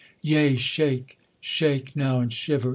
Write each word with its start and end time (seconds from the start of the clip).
Yea, 0.23 0.55
shake! 0.55 1.19
shake 1.39 1.95
now 1.95 2.19
and 2.21 2.33
shiver! 2.33 2.69